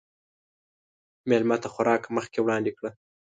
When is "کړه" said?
2.77-2.89